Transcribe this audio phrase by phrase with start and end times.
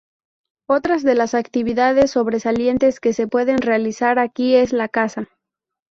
[0.67, 5.27] Otras de las actividades sobresalientes que se pueden realizar aquí es la caza.